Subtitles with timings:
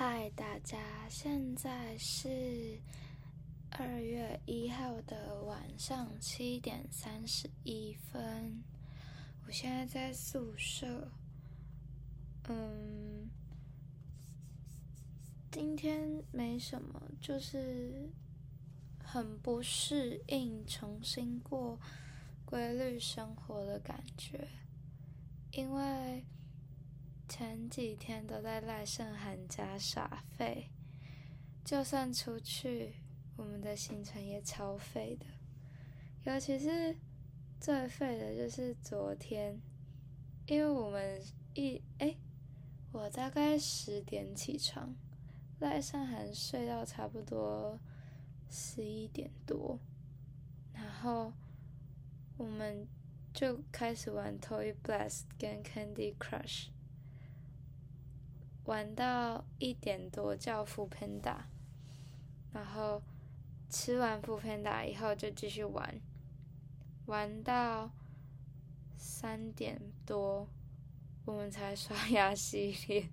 [0.00, 2.78] 嗨，大家，现在是
[3.68, 8.62] 二月一号的晚上七点三十一分。
[9.44, 11.10] 我现在在宿舍，
[12.48, 13.28] 嗯，
[15.50, 18.08] 今天没什么，就是
[19.02, 21.76] 很不适应重新过
[22.44, 24.46] 规律生活的感觉，
[25.50, 26.24] 因为。
[27.38, 30.70] 前几天都在赖胜涵家耍废，
[31.64, 32.96] 就算出去，
[33.36, 35.26] 我们的行程也超废的。
[36.24, 36.96] 尤其是
[37.60, 39.60] 最废的就是昨天，
[40.46, 41.22] 因为我们
[41.54, 42.16] 一哎，
[42.90, 44.96] 我大概十点起床，
[45.60, 47.78] 赖胜涵睡到差不多
[48.50, 49.78] 十一点多，
[50.72, 51.32] 然后
[52.36, 52.88] 我们
[53.32, 56.70] 就开始玩 Toy Blast 跟 Candy Crush。
[58.68, 61.48] 玩到一点多叫副喷打，
[62.52, 63.02] 然后
[63.70, 65.98] 吃完副喷打以后就继续玩，
[67.06, 67.90] 玩到
[68.94, 70.46] 三点多
[71.24, 73.08] 我们才刷牙洗脸。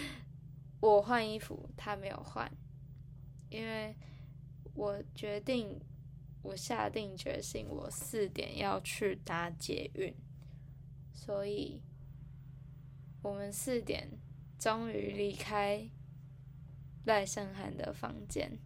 [0.80, 2.52] 我换衣服，他没有换，
[3.48, 3.96] 因为
[4.74, 5.80] 我决定，
[6.42, 10.14] 我下定决心，我四点要去搭捷运，
[11.14, 11.80] 所以
[13.22, 14.22] 我们四点。
[14.64, 15.86] 终于离开
[17.04, 18.58] 赖胜涵的房间，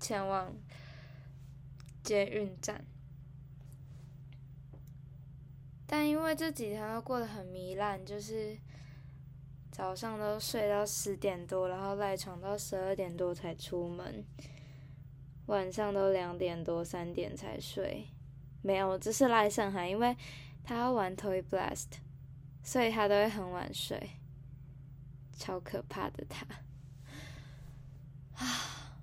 [0.00, 0.54] 前往
[2.02, 2.82] 捷运站。
[5.86, 8.56] 但因为这几天都过得很糜烂，就是
[9.70, 14.24] 早上都睡到十点多，然后赖床到十二点多才出门，
[15.44, 18.06] 晚上都两点多、三点才睡。
[18.62, 20.16] 没有，这是赖胜涵，因为
[20.64, 21.98] 他要玩 Toy Blast，
[22.62, 24.12] 所以他都会很晚睡。
[25.40, 26.46] 超可怕的他，
[28.34, 29.00] 啊！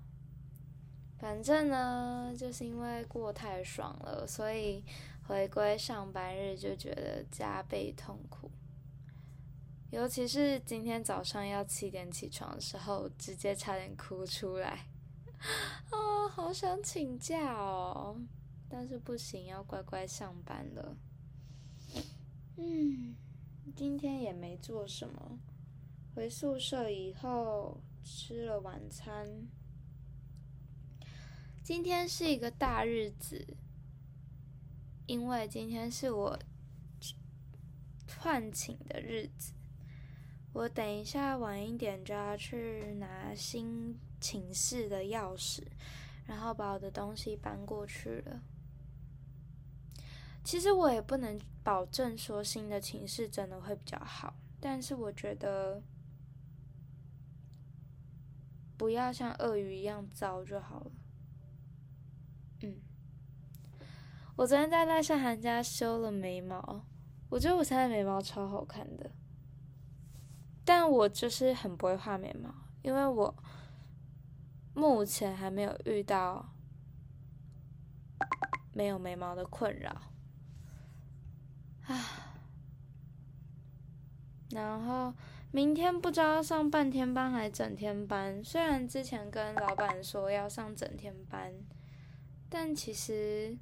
[1.18, 4.84] 反正呢，就是因为过太爽了，所以
[5.26, 8.48] 回归上班日就觉得加倍痛苦。
[9.90, 14.86] 尤其是今天早上要七点起床的时候，直接差点哭出来。
[15.90, 18.16] 啊，好想请假哦，
[18.68, 20.96] 但是不行，要乖乖上班了。
[22.56, 23.16] 嗯，
[23.74, 25.40] 今天也没做什么。
[26.18, 29.46] 回宿舍以后吃了晚餐。
[31.62, 33.56] 今天是一个大日子，
[35.06, 36.36] 因为今天是我
[38.18, 39.52] 换寝的日子。
[40.52, 45.62] 我等一下晚一点就要去拿新寝室的钥匙，
[46.26, 48.42] 然后把我的东西搬过去了。
[50.42, 55.80] 其实我也不能保证说新的寝室真的会比较好，但是我觉得。
[58.78, 60.92] 不要像鳄鱼一样糟就好了。
[62.62, 62.80] 嗯，
[64.36, 66.86] 我昨天在赖胜涵家修了眉毛，
[67.28, 69.10] 我觉得我现在眉毛超好看的。
[70.64, 73.34] 但我就是很不会画眉毛，因为我
[74.74, 76.54] 目前还没有遇到
[78.72, 80.00] 没有眉毛的困扰。
[84.58, 85.12] 然后。
[85.50, 88.44] 明天不知道上半天班还是整天班。
[88.44, 91.50] 虽然之前跟老板说要上整天班，
[92.50, 93.56] 但其实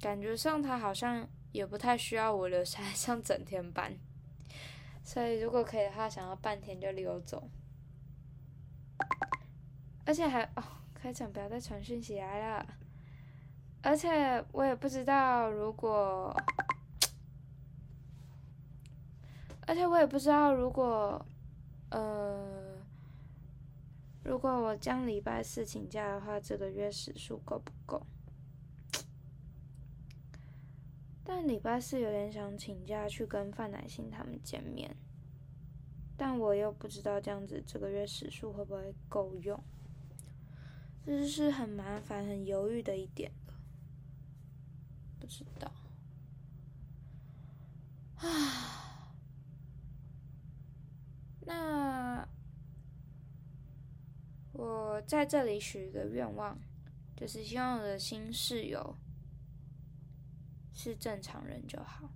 [0.00, 3.92] 感觉上他好像也不太需要我留下来上整天班。
[5.02, 7.50] 所以如果可以的话，想要半天就溜走。
[10.06, 10.62] 而且还哦，
[10.94, 12.66] 开场不要再传讯息来了。
[13.82, 16.32] 而且我也不知道如果。
[19.68, 21.26] 而且我也不知道，如果，
[21.90, 22.74] 呃，
[24.24, 28.06] 如果我将礼拜四请假的话，这个月时数够不够？
[31.22, 34.96] 但礼拜四有点想请假去跟范乃馨他们见面，
[36.16, 39.62] 但我又不知道这样子这个月时数会不会够用，
[41.04, 43.30] 这是很麻烦、很犹豫的一点
[45.20, 45.70] 不知道，
[48.26, 48.87] 啊。
[51.48, 52.28] 那
[54.52, 56.58] 我在这里许一个愿望，
[57.16, 58.94] 就是希望我的新室友
[60.74, 62.10] 是正常人就好，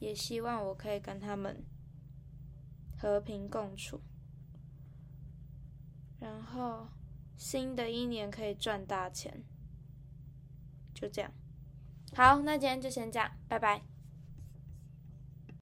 [0.00, 1.64] 也希望我可以跟他们
[2.98, 4.02] 和平共处，
[6.20, 6.88] 然后
[7.38, 9.42] 新的一年可以赚大钱，
[10.92, 11.32] 就这样。
[12.14, 13.82] 好，那今天就先这样，拜拜。